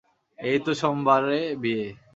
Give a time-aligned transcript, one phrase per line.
[0.39, 1.85] এই তো সোমবারে বিয়ে!